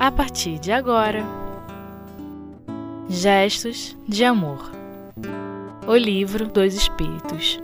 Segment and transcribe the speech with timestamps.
[0.00, 1.22] a partir de agora.
[3.06, 4.70] Gestos de Amor
[5.86, 7.60] O Livro dos Espíritos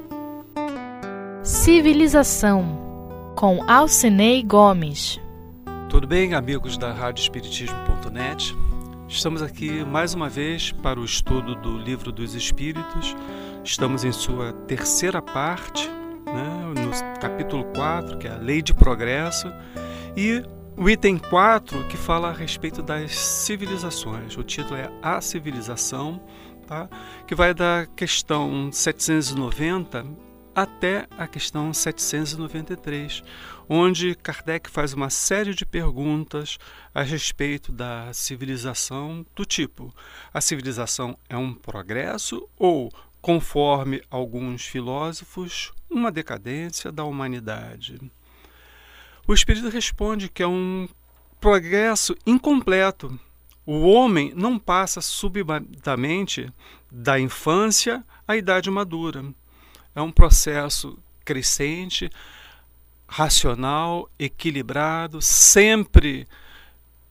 [1.43, 5.19] Civilização com Alcinei Gomes
[5.89, 8.55] Tudo bem, amigos da Rádio Espiritismo.net?
[9.09, 13.17] Estamos aqui mais uma vez para o estudo do Livro dos Espíritos.
[13.65, 15.89] Estamos em sua terceira parte,
[16.27, 19.51] né, no capítulo 4, que é a Lei de Progresso,
[20.17, 20.43] e
[20.77, 24.37] o item 4, que fala a respeito das civilizações.
[24.37, 26.23] O título é A Civilização,
[26.67, 26.89] tá?
[27.27, 30.05] que vai da questão 790
[30.55, 33.23] até a questão 793,
[33.69, 36.59] onde Kardec faz uma série de perguntas
[36.95, 39.95] a respeito da civilização, do tipo:
[40.33, 47.99] a civilização é um progresso ou, conforme alguns filósofos, uma decadência da humanidade?
[49.29, 50.89] O Espírito responde que é um
[51.41, 53.19] progresso incompleto.
[53.65, 56.49] O homem não passa subitamente
[56.91, 59.25] da infância à idade madura.
[59.97, 62.09] É um processo crescente,
[63.09, 66.29] racional, equilibrado, sempre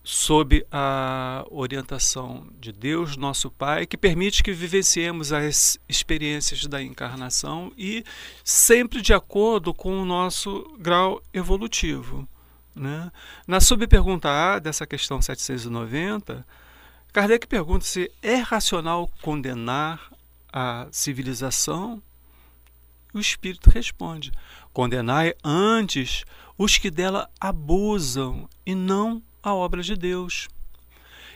[0.05, 7.73] sob a orientação de Deus, nosso Pai, que permite que vivenciemos as experiências da encarnação
[7.75, 8.05] e
[8.43, 12.27] sempre de acordo com o nosso grau evolutivo.
[12.75, 13.11] Né?
[13.47, 16.45] Na subpergunta A dessa questão 790,
[17.11, 20.11] Kardec pergunta se é racional condenar
[20.53, 21.99] a civilização.
[23.11, 24.31] O Espírito responde:
[24.71, 26.25] condenai antes
[26.57, 30.47] os que dela abusam e não a obra de Deus.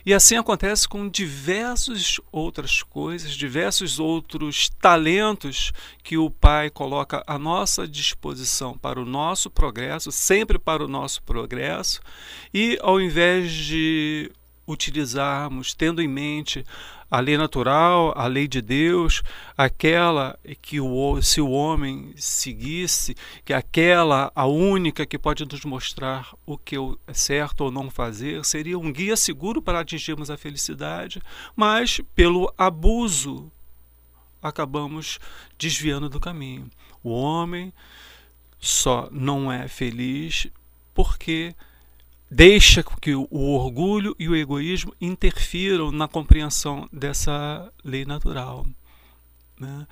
[0.05, 5.71] E assim acontece com diversas outras coisas, diversos outros talentos
[6.03, 11.21] que o Pai coloca à nossa disposição para o nosso progresso, sempre para o nosso
[11.23, 12.01] progresso,
[12.53, 14.31] e ao invés de
[14.69, 16.63] utilizarmos, tendo em mente
[17.09, 19.23] a lei natural, a lei de Deus,
[19.57, 26.35] aquela que o, se o homem seguisse, que aquela a única que pode nos mostrar
[26.45, 26.75] o que
[27.07, 31.19] é certo ou não fazer, seria um guia seguro para atingirmos a felicidade,
[31.55, 33.51] mas pelo abuso
[34.41, 35.19] acabamos
[35.57, 36.69] desviando do caminho.
[37.03, 37.73] O homem
[38.59, 40.47] só não é feliz
[40.93, 41.55] porque
[42.29, 48.65] deixa que o orgulho e o egoísmo interfiram na compreensão dessa lei natural.
[49.59, 49.87] Né?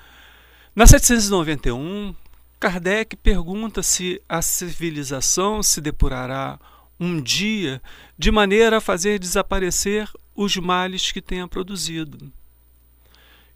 [0.76, 2.14] Na 791,
[2.60, 6.60] Kardec pergunta se a civilização se depurará
[7.00, 7.82] um dia
[8.18, 12.32] de maneira a fazer desaparecer os males que tenha produzido.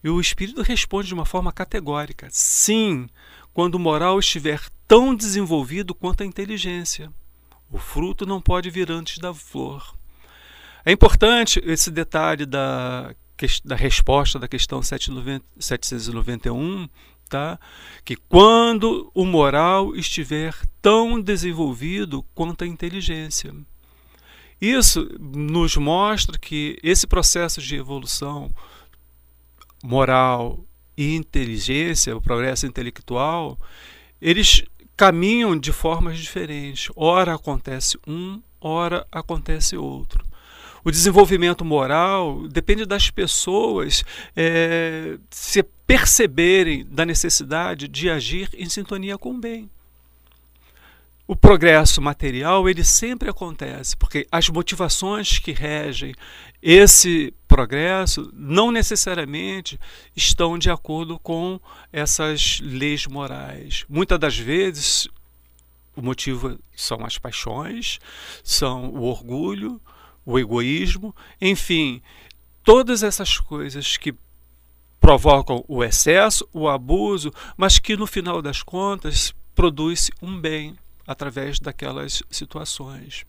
[0.04, 3.08] E o espírito responde de uma forma categórica: sim,
[3.54, 7.12] quando o moral estiver tão desenvolvido quanto a inteligência.
[7.72, 9.96] O fruto não pode vir antes da flor.
[10.84, 13.16] É importante esse detalhe da,
[13.64, 16.90] da resposta da questão 791,
[17.30, 17.58] tá?
[18.04, 23.54] que quando o moral estiver tão desenvolvido quanto a inteligência.
[24.60, 28.52] Isso nos mostra que esse processo de evolução
[29.84, 30.60] moral
[30.96, 33.58] e inteligência, o progresso intelectual,
[34.22, 34.64] eles
[35.02, 36.92] caminham de formas diferentes.
[36.96, 40.24] Ora acontece um, ora acontece outro.
[40.84, 44.04] O desenvolvimento moral depende das pessoas
[44.36, 49.68] é, se perceberem da necessidade de agir em sintonia com o bem.
[51.28, 56.14] O progresso material ele sempre acontece porque as motivações que regem
[56.62, 59.78] esse progresso não necessariamente
[60.16, 61.60] estão de acordo com
[61.92, 63.84] essas leis morais.
[63.90, 65.10] Muitas das vezes
[65.94, 68.00] o motivo são as paixões,
[68.42, 69.82] são o orgulho,
[70.26, 72.02] o egoísmo, enfim,
[72.64, 74.16] todas essas coisas que
[74.98, 81.60] provocam o excesso, o abuso, mas que no final das contas produz um bem através
[81.60, 83.26] daquelas situações.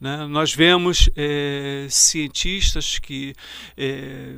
[0.00, 0.26] Né?
[0.26, 3.34] Nós vemos é, cientistas que
[3.76, 4.36] é,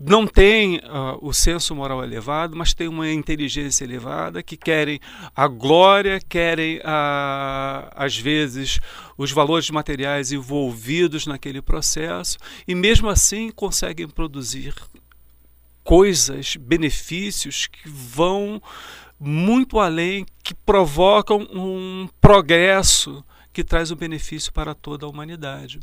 [0.00, 4.98] não têm uh, o senso moral elevado, mas têm uma inteligência elevada, que querem
[5.36, 8.80] a glória, querem, uh, às vezes,
[9.18, 14.74] os valores materiais envolvidos naquele processo, e mesmo assim conseguem produzir
[15.84, 18.62] coisas, benefícios que vão
[19.18, 23.22] muito além, que provocam um progresso
[23.52, 25.80] que traz um benefício para toda a humanidade.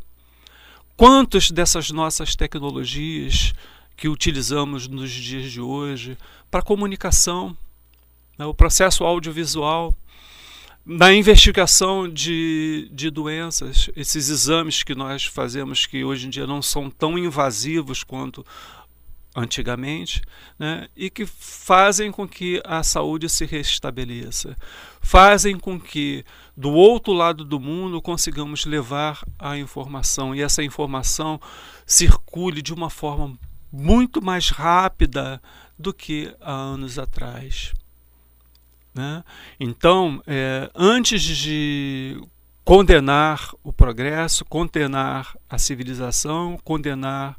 [0.96, 3.54] Quantas dessas nossas tecnologias
[3.96, 6.18] que utilizamos nos dias de hoje
[6.50, 7.56] para comunicação,
[8.38, 9.96] né, o processo audiovisual,
[10.86, 16.62] na investigação de, de doenças, esses exames que nós fazemos, que hoje em dia não
[16.62, 18.46] são tão invasivos quanto
[19.38, 20.24] antigamente,
[20.58, 24.58] né, e que fazem com que a saúde se restabeleça,
[25.00, 26.26] fazem com que
[26.56, 31.40] do outro lado do mundo consigamos levar a informação e essa informação
[31.86, 33.38] circule de uma forma
[33.72, 35.40] muito mais rápida
[35.78, 37.74] do que há anos atrás.
[38.96, 39.24] Né?
[39.60, 42.20] Então, é, antes de
[42.66, 47.38] condenar o progresso, condenar a civilização, condenar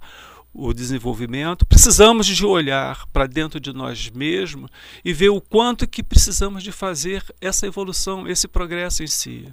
[0.53, 4.71] o desenvolvimento, precisamos de olhar para dentro de nós mesmos
[5.05, 9.53] e ver o quanto que precisamos de fazer essa evolução, esse progresso em si.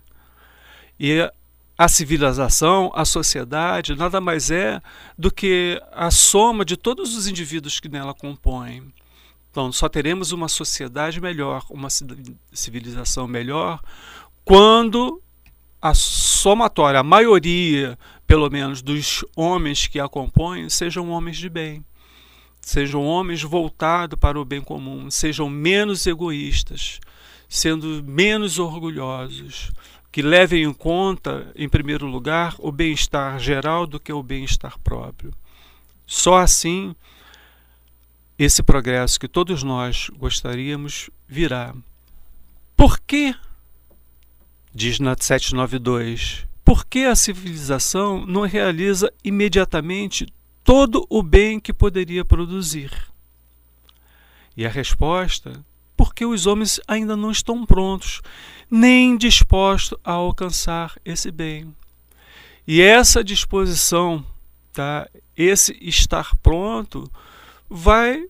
[1.00, 1.30] E
[1.77, 4.81] a civilização, a sociedade, nada mais é
[5.18, 8.94] do que a soma de todos os indivíduos que nela compõem.
[9.51, 11.89] Então, só teremos uma sociedade melhor, uma
[12.53, 13.81] civilização melhor,
[14.44, 15.21] quando
[15.81, 21.86] a somatória, a maioria, pelo menos, dos homens que a compõem, sejam homens de bem.
[22.60, 27.00] Sejam homens voltados para o bem comum, sejam menos egoístas,
[27.48, 29.72] sendo menos orgulhosos,
[30.12, 35.31] que levem em conta, em primeiro lugar, o bem-estar geral do que o bem-estar próprio.
[36.07, 36.95] Só assim
[38.38, 41.74] esse progresso que todos nós gostaríamos virá.
[42.75, 43.33] Por que,
[44.74, 46.45] diz na 792,
[46.75, 50.27] por que a civilização não realiza imediatamente
[50.62, 52.92] todo o bem que poderia produzir?
[54.57, 55.63] E a resposta,
[55.95, 58.22] porque os homens ainda não estão prontos,
[58.69, 61.74] nem dispostos a alcançar esse bem.
[62.68, 64.25] E essa disposição,
[64.74, 67.10] tá, esse estar pronto,
[67.69, 68.22] vai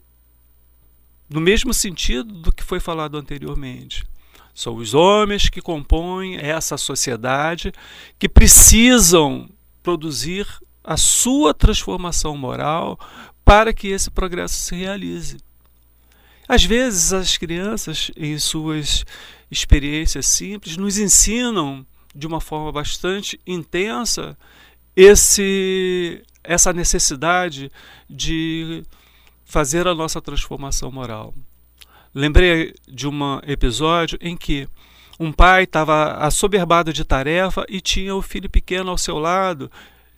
[1.27, 4.05] no mesmo sentido do que foi falado anteriormente.
[4.55, 7.73] São os homens que compõem essa sociedade
[8.17, 9.49] que precisam
[9.83, 10.47] produzir
[10.81, 12.97] a sua transformação moral
[13.43, 15.37] para que esse progresso se realize.
[16.47, 19.03] Às vezes, as crianças, em suas
[19.51, 21.85] experiências simples, nos ensinam
[22.15, 24.37] de uma forma bastante intensa
[24.95, 27.69] esse, essa necessidade
[28.09, 28.83] de
[29.43, 31.33] fazer a nossa transformação moral.
[32.15, 34.69] Lembrei de um episódio em que
[35.19, 39.69] um pai estava assoberbado de tarefa e tinha o filho pequeno ao seu lado,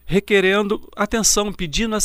[0.06, 1.98] requerendo atenção, pedindo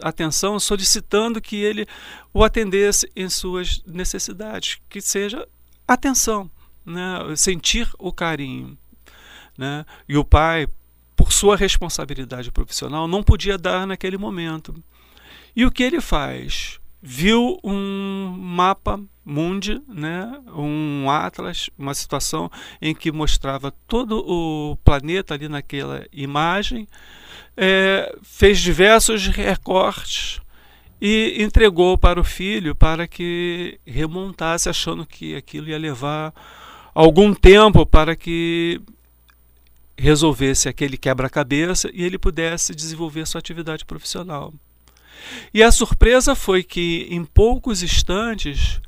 [0.00, 1.84] atenção, solicitando que ele
[2.32, 5.44] o atendesse em suas necessidades, que seja
[5.86, 6.48] atenção,
[6.86, 7.18] né?
[7.34, 8.78] sentir o carinho.
[9.58, 9.84] Né?
[10.08, 10.68] E o pai,
[11.16, 14.72] por sua responsabilidade profissional, não podia dar naquele momento.
[15.56, 16.79] E o que ele faz?
[17.02, 20.40] Viu um mapa mundi, né?
[20.54, 22.50] um atlas, uma situação
[22.80, 26.86] em que mostrava todo o planeta ali naquela imagem,
[27.56, 30.40] é, fez diversos recortes
[31.00, 36.34] e entregou para o filho para que remontasse, achando que aquilo ia levar
[36.94, 38.80] algum tempo para que
[39.96, 44.52] resolvesse aquele quebra-cabeça e ele pudesse desenvolver sua atividade profissional.
[45.52, 48.80] E a surpresa foi que, em poucos instantes,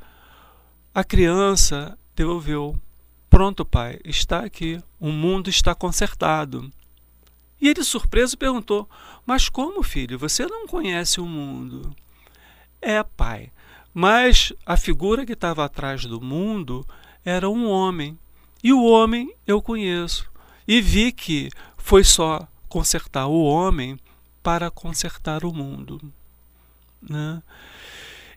[0.94, 2.76] a criança devolveu:
[3.28, 6.70] Pronto, pai, está aqui, o mundo está consertado.
[7.60, 8.88] E ele, surpreso, perguntou:
[9.24, 10.18] Mas como, filho?
[10.18, 11.94] Você não conhece o mundo?
[12.80, 13.50] É, pai,
[13.94, 16.86] mas a figura que estava atrás do mundo
[17.24, 18.18] era um homem.
[18.62, 20.30] E o homem eu conheço.
[20.66, 23.98] E vi que foi só consertar o homem
[24.42, 26.00] para consertar o mundo.
[27.08, 27.42] Né?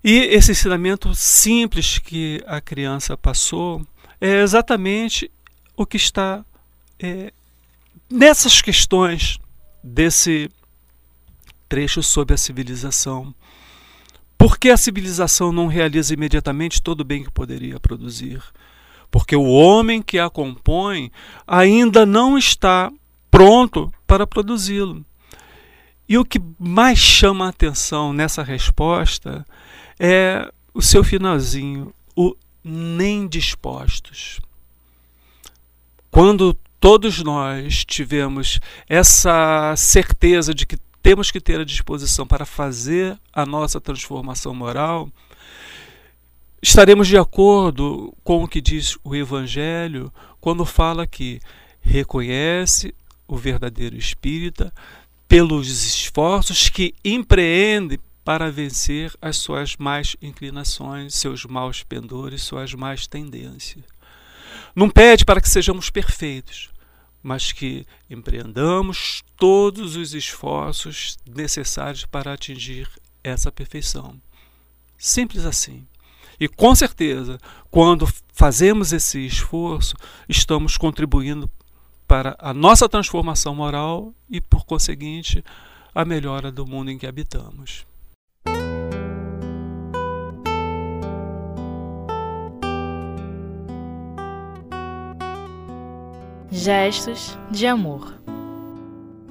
[0.03, 3.85] E esse ensinamento simples que a criança passou
[4.21, 5.31] é exatamente
[5.75, 6.45] o que está
[6.99, 7.33] é,
[8.09, 9.39] nessas questões
[9.83, 10.49] desse
[11.67, 13.33] trecho sobre a civilização.
[14.37, 18.41] Por que a civilização não realiza imediatamente todo o bem que poderia produzir?
[19.09, 21.11] Porque o homem que a compõe
[21.47, 22.91] ainda não está
[23.31, 25.05] pronto para produzi-lo.
[26.07, 29.45] E o que mais chama a atenção nessa resposta
[29.99, 34.39] é o seu finalzinho, o nem dispostos.
[36.11, 43.19] Quando todos nós tivemos essa certeza de que temos que ter a disposição para fazer
[43.33, 45.09] a nossa transformação moral,
[46.61, 51.39] estaremos de acordo com o que diz o Evangelho quando fala que
[51.79, 52.93] reconhece
[53.27, 54.73] o verdadeiro espírita,
[55.35, 63.05] pelos esforços que empreende para vencer as suas más inclinações, seus maus pendores, suas más
[63.05, 63.83] tendências.
[64.73, 66.69] não pede para que sejamos perfeitos,
[67.21, 72.87] mas que empreendamos todos os esforços necessários para atingir
[73.21, 74.15] essa perfeição.
[74.97, 75.85] Simples assim.
[76.39, 77.37] E com certeza,
[77.69, 79.97] quando fazemos esse esforço,
[80.29, 81.51] estamos contribuindo
[82.07, 85.43] para a nossa transformação moral e, por conseguinte,
[85.93, 87.85] a melhora do mundo em que habitamos.
[96.51, 98.19] Gestos de Amor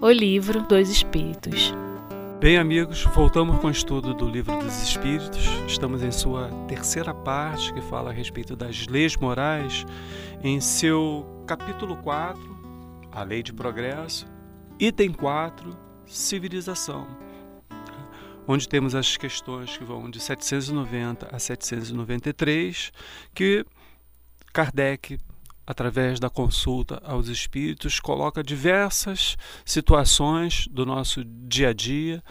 [0.00, 1.72] O Livro dos Espíritos
[2.44, 5.48] Bem, amigos, voltamos com o estudo do Livro dos Espíritos.
[5.66, 9.86] Estamos em sua terceira parte, que fala a respeito das leis morais,
[10.42, 12.53] em seu capítulo 4,
[13.14, 14.26] a lei de progresso,
[14.78, 15.70] item 4,
[16.04, 17.06] civilização,
[18.46, 22.92] onde temos as questões que vão de 790 a 793,
[23.32, 23.64] que
[24.52, 25.18] Kardec
[25.66, 32.22] através da consulta aos espíritos, coloca diversas situações do nosso dia a dia,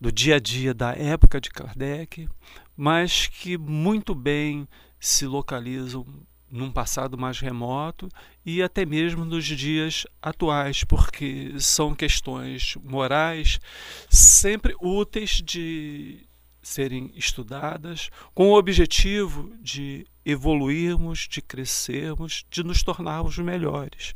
[0.00, 2.28] do dia a dia da época de Kardec,
[2.76, 6.06] mas que muito bem se localizam
[6.50, 8.08] num passado mais remoto
[8.44, 13.60] e até mesmo nos dias atuais, porque são questões morais
[14.08, 16.26] sempre úteis de
[16.62, 24.14] serem estudadas com o objetivo de evoluirmos, de crescermos, de nos tornarmos melhores.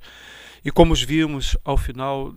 [0.65, 2.35] E como vimos ao final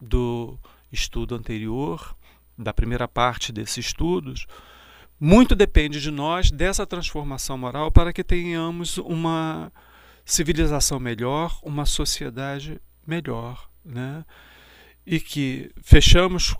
[0.00, 0.58] do
[0.90, 2.16] estudo anterior,
[2.58, 4.46] da primeira parte desses estudos,
[5.24, 9.72] muito depende de nós dessa transformação moral para que tenhamos uma
[10.24, 14.24] civilização melhor, uma sociedade melhor, né?
[15.06, 16.56] E que fechamos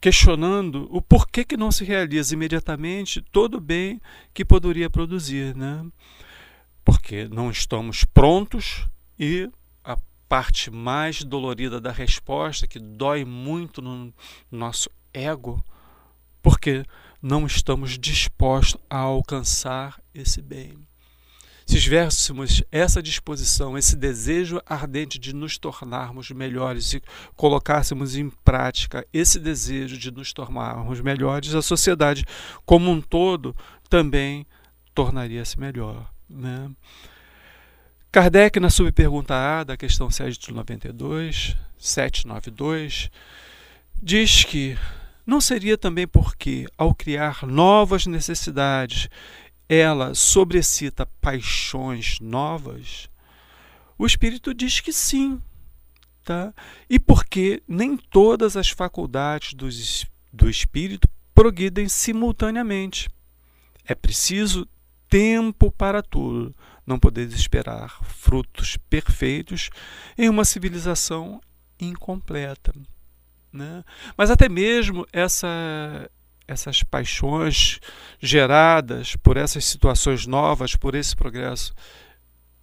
[0.00, 4.00] questionando o porquê que não se realiza imediatamente todo o bem
[4.34, 5.86] que poderia produzir, né?
[6.84, 9.48] Porque não estamos prontos e
[9.84, 9.96] a
[10.28, 14.12] parte mais dolorida da resposta, que dói muito no
[14.50, 15.64] nosso ego,
[16.42, 16.84] porque
[17.22, 20.78] não estamos dispostos a alcançar esse bem.
[21.68, 27.02] Se tivéssemos essa disposição, esse desejo ardente de nos tornarmos melhores, se
[27.36, 32.24] colocássemos em prática esse desejo de nos tornarmos melhores, a sociedade
[32.64, 33.54] como um todo
[33.90, 34.46] também
[34.94, 36.10] tornaria-se melhor.
[36.26, 36.70] Né?
[38.10, 43.10] Kardec, na subpergunta A da questão 792, 792,
[44.02, 44.78] diz que
[45.28, 49.10] não seria também porque, ao criar novas necessidades
[49.68, 53.10] ela sobrecita paixões novas?
[53.98, 55.38] O Espírito diz que sim.
[56.24, 56.54] Tá?
[56.88, 59.68] E porque nem todas as faculdades do,
[60.32, 63.10] do Espírito progridem simultaneamente.
[63.84, 64.66] É preciso
[65.10, 66.56] tempo para tudo.
[66.86, 69.68] Não podeis esperar frutos perfeitos
[70.16, 71.38] em uma civilização
[71.78, 72.72] incompleta.
[73.52, 73.84] Né?
[74.16, 76.10] Mas até mesmo essa
[76.46, 77.78] essas paixões
[78.18, 81.74] geradas por essas situações novas, por esse progresso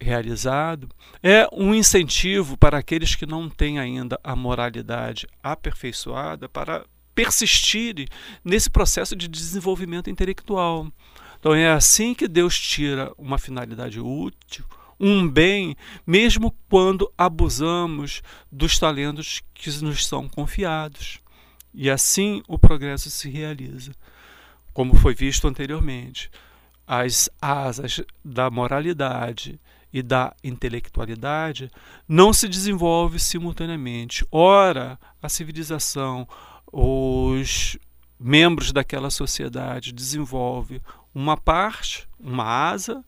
[0.00, 0.88] realizado,
[1.22, 8.06] é um incentivo para aqueles que não têm ainda a moralidade aperfeiçoada para persistirem
[8.44, 10.88] nesse processo de desenvolvimento intelectual.
[11.38, 14.64] Então é assim que Deus tira uma finalidade útil,
[14.98, 15.76] um bem,
[16.06, 21.20] mesmo quando abusamos dos talentos que nos são confiados.
[21.74, 23.92] E assim o progresso se realiza.
[24.72, 26.30] Como foi visto anteriormente,
[26.86, 29.60] as asas da moralidade
[29.92, 31.70] e da intelectualidade
[32.06, 34.26] não se desenvolvem simultaneamente.
[34.30, 36.28] Ora, a civilização,
[36.70, 37.78] os
[38.18, 40.80] membros daquela sociedade desenvolve
[41.14, 43.04] uma parte, uma asa,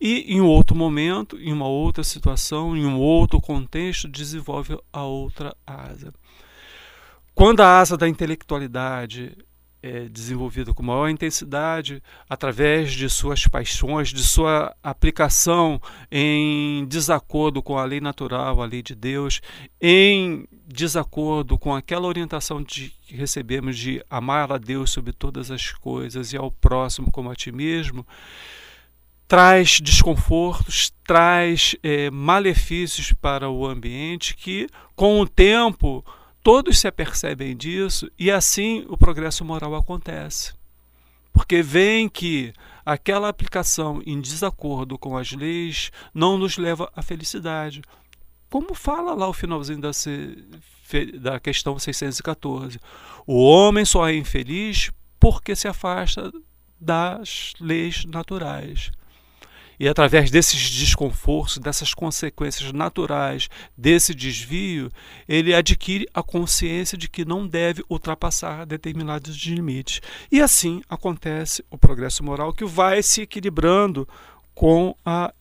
[0.00, 5.54] e em outro momento, em uma outra situação, em um outro contexto, desenvolve a outra
[5.66, 6.12] asa.
[7.34, 9.36] Quando a asa da intelectualidade
[9.82, 17.78] é desenvolvida com maior intensidade, através de suas paixões, de sua aplicação em desacordo com
[17.78, 19.40] a lei natural, a lei de Deus,
[19.80, 25.70] em desacordo com aquela orientação de, que recebemos de amar a Deus sobre todas as
[25.70, 28.04] coisas e ao próximo como a ti mesmo,
[29.28, 34.66] traz desconfortos, traz é, malefícios para o ambiente que,
[34.96, 36.02] com o tempo,
[36.50, 40.54] Todos se apercebem disso e assim o progresso moral acontece.
[41.30, 42.54] Porque veem que
[42.86, 47.82] aquela aplicação em desacordo com as leis não nos leva à felicidade.
[48.48, 49.90] Como fala lá o finalzinho da,
[51.20, 52.80] da questão 614.
[53.26, 56.32] O homem só é infeliz porque se afasta
[56.80, 58.90] das leis naturais.
[59.78, 64.90] E através desses desconfortos, dessas consequências naturais, desse desvio,
[65.28, 70.00] ele adquire a consciência de que não deve ultrapassar determinados limites.
[70.32, 74.08] E assim acontece o progresso moral que vai se equilibrando
[74.54, 75.32] com a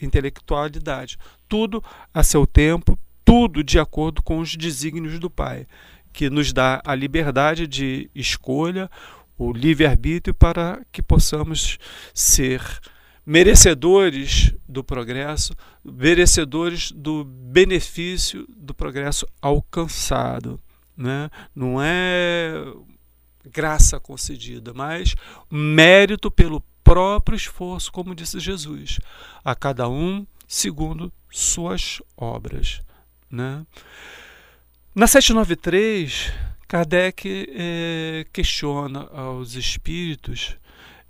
[0.00, 1.16] intelectualidade.
[1.48, 1.82] Tudo
[2.12, 5.66] a seu tempo, tudo de acordo com os desígnios do Pai,
[6.12, 8.90] que nos dá a liberdade de escolha,
[9.38, 11.78] o livre-arbítrio para que possamos
[12.12, 12.60] ser
[13.28, 15.54] merecedores do progresso,
[15.84, 20.58] merecedores do benefício do progresso alcançado.
[20.96, 21.28] Né?
[21.54, 22.54] Não é
[23.44, 25.14] graça concedida, mas
[25.50, 28.98] mérito pelo próprio esforço, como disse Jesus,
[29.44, 32.80] a cada um segundo suas obras.
[33.30, 33.62] Né?
[34.94, 36.32] Na 793,
[36.66, 40.56] Kardec é, questiona aos espíritos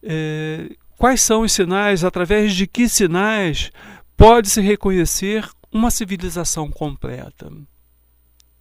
[0.02, 3.70] é, quais são os sinais, através de que sinais
[4.16, 7.50] pode-se reconhecer uma civilização completa.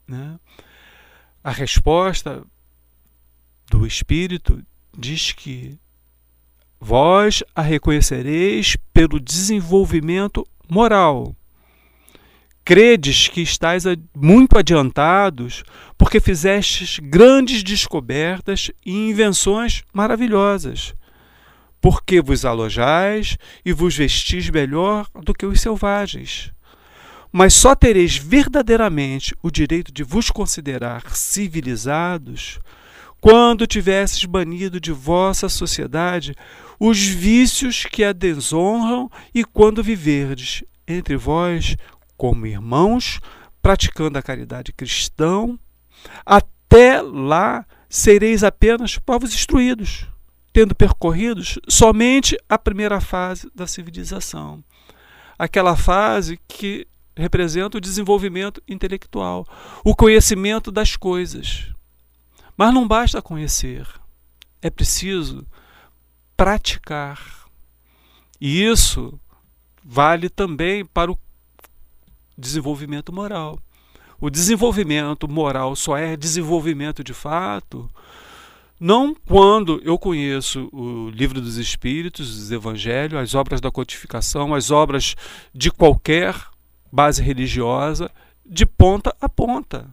[0.07, 0.39] Né?
[1.43, 2.43] A resposta
[3.69, 4.63] do espírito
[4.97, 5.77] diz que
[6.79, 11.35] Vós a reconhecereis pelo desenvolvimento moral.
[12.63, 13.83] Credes que estáis
[14.15, 15.63] muito adiantados,
[15.97, 20.93] porque fizestes grandes descobertas e invenções maravilhosas.
[21.89, 26.51] Porque vos alojais e vos vestis melhor do que os selvagens.
[27.31, 32.59] Mas só tereis verdadeiramente o direito de vos considerar civilizados
[33.21, 36.35] quando tivesses banido de vossa sociedade
[36.77, 41.77] os vícios que a desonram e quando viverdes entre vós
[42.17, 43.21] como irmãos,
[43.61, 45.57] praticando a caridade cristã,
[46.25, 50.05] até lá sereis apenas povos instruídos,
[50.57, 54.63] tendo percorridos somente a primeira fase da civilização.
[55.37, 59.45] Aquela fase que representa o desenvolvimento intelectual,
[59.85, 61.71] o conhecimento das coisas.
[62.57, 63.87] Mas não basta conhecer,
[64.59, 65.45] é preciso
[66.35, 67.21] praticar.
[68.41, 69.13] E isso
[69.85, 71.19] vale também para o
[72.35, 73.59] desenvolvimento moral.
[74.19, 77.87] O desenvolvimento moral só é desenvolvimento de fato
[78.79, 84.69] não quando eu conheço o livro dos Espíritos, os Evangelhos, as obras da codificação, as
[84.69, 85.15] obras
[85.53, 86.35] de qualquer
[86.91, 88.11] base religiosa,
[88.45, 89.87] de ponta a ponta.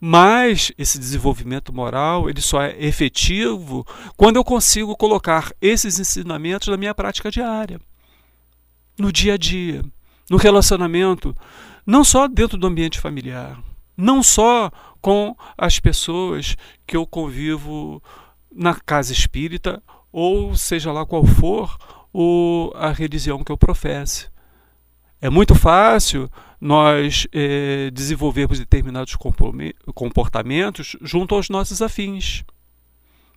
[0.00, 6.76] Mas esse desenvolvimento moral ele só é efetivo quando eu consigo colocar esses ensinamentos na
[6.76, 7.80] minha prática diária,
[8.98, 9.82] no dia a dia,
[10.28, 11.34] no relacionamento,
[11.86, 13.58] não só dentro do ambiente familiar,
[13.96, 18.02] não só com as pessoas que eu convivo
[18.54, 21.76] na casa espírita ou seja lá qual for
[22.12, 24.28] o, a religião que eu professe.
[25.20, 26.30] É muito fácil
[26.60, 29.16] nós eh, desenvolvermos determinados
[29.94, 32.44] comportamentos junto aos nossos afins.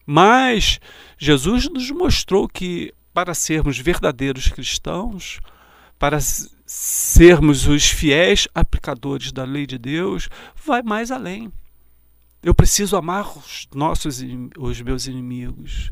[0.05, 0.79] Mas
[1.17, 5.39] Jesus nos mostrou que para sermos verdadeiros cristãos,
[5.97, 6.19] para
[6.67, 10.27] sermos os fiéis aplicadores da lei de Deus,
[10.65, 11.51] vai mais além.
[12.43, 14.21] Eu preciso amar os nossos
[14.57, 15.91] os meus inimigos.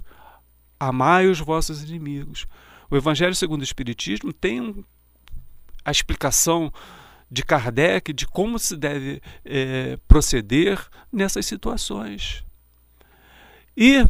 [0.77, 2.45] Amai os vossos inimigos.
[2.91, 4.85] O Evangelho segundo o Espiritismo tem
[5.83, 6.71] a explicação
[7.31, 12.43] de Kardec de como se deve é, proceder nessas situações.
[13.75, 14.05] E,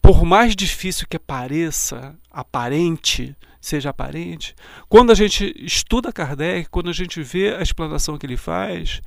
[0.00, 4.54] por mais difícil que pareça, aparente, seja aparente,
[4.88, 9.00] quando a gente estuda Kardec, quando a gente vê a explanação que ele faz,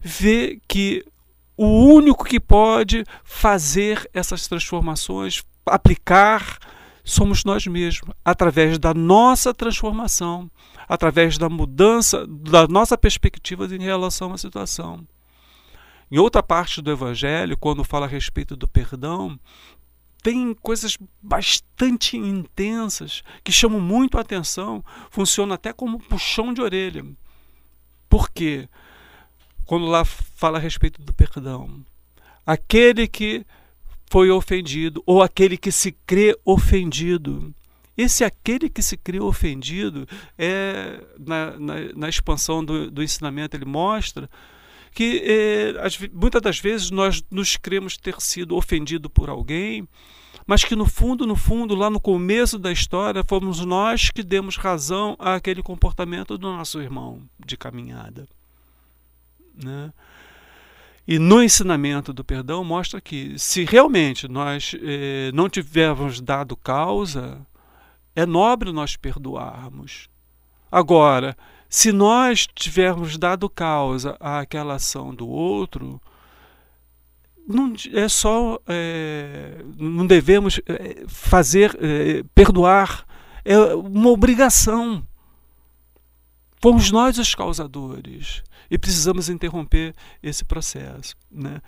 [0.00, 1.04] vê que
[1.56, 6.58] o único que pode fazer essas transformações, aplicar,
[7.04, 10.50] somos nós mesmos, através da nossa transformação
[10.92, 15.06] através da mudança da nossa perspectiva em relação à situação.
[16.10, 19.38] Em outra parte do Evangelho, quando fala a respeito do perdão,
[20.22, 27.04] tem coisas bastante intensas que chamam muito a atenção, funciona até como puxão de orelha.
[28.08, 28.68] Por quê?
[29.66, 31.84] Quando lá fala a respeito do perdão.
[32.46, 33.44] Aquele que
[34.10, 37.54] foi ofendido ou aquele que se crê ofendido
[37.96, 40.08] esse aquele que se crê ofendido,
[40.38, 44.30] é, na, na, na expansão do, do, ensinamento, ele mostra
[44.92, 49.88] que é, as, muitas das vezes nós nos cremos ter sido ofendido por alguém,
[50.46, 54.56] mas que no fundo, no fundo, lá no começo da história, fomos nós que demos
[54.56, 58.26] razão àquele comportamento do nosso irmão de caminhada.
[59.54, 59.92] Né?
[61.06, 67.44] E no ensinamento do perdão mostra que se realmente nós eh, não tivermos dado causa,
[68.14, 70.08] é nobre nós perdoarmos.
[70.70, 71.36] Agora,
[71.72, 75.98] se nós tivermos dado causa àquela ação do outro,
[77.48, 83.06] não é só é, não devemos é, fazer é, perdoar.
[83.42, 85.02] É uma obrigação.
[86.60, 91.62] Fomos nós os causadores e precisamos interromper esse processo né?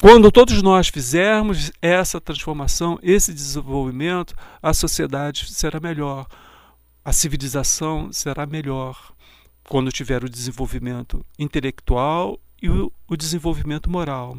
[0.00, 6.26] quando todos nós fizermos essa transformação esse desenvolvimento a sociedade será melhor
[7.06, 9.12] a civilização será melhor
[9.68, 14.36] quando tiver o desenvolvimento intelectual e o, o desenvolvimento moral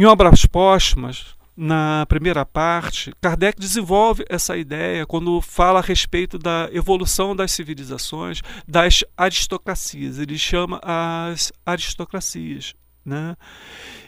[0.00, 6.70] em obras póstumas, na primeira parte, Kardec desenvolve essa ideia quando fala a respeito da
[6.72, 10.18] evolução das civilizações, das aristocracias.
[10.18, 12.74] Ele chama as aristocracias.
[13.04, 13.36] Né?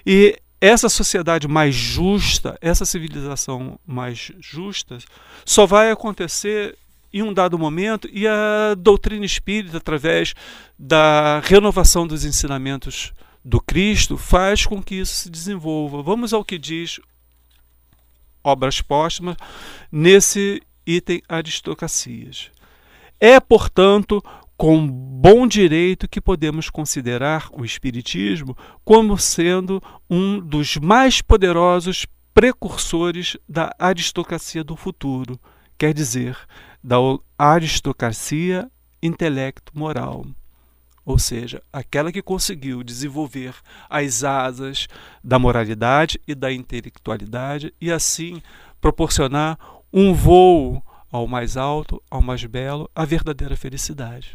[0.06, 4.96] E essa sociedade mais justa, essa civilização mais justa,
[5.44, 6.78] só vai acontecer
[7.12, 10.34] em um dado momento e a doutrina espírita, através
[10.78, 13.12] da renovação dos ensinamentos
[13.44, 16.02] do Cristo faz com que isso se desenvolva.
[16.02, 17.00] Vamos ao que diz
[18.42, 19.36] obras póstumas
[19.90, 22.50] nesse item aristocracias.
[23.20, 24.22] É, portanto,
[24.56, 33.36] com bom direito que podemos considerar o Espiritismo como sendo um dos mais poderosos precursores
[33.48, 35.38] da aristocracia do futuro,
[35.76, 36.36] quer dizer,
[36.82, 36.96] da
[37.38, 38.70] aristocracia
[39.02, 40.26] intelecto-moral
[41.04, 43.54] ou seja, aquela que conseguiu desenvolver
[43.90, 44.86] as asas
[45.22, 48.40] da moralidade e da intelectualidade e assim
[48.80, 49.58] proporcionar
[49.92, 54.34] um voo ao mais alto, ao mais belo, a verdadeira felicidade.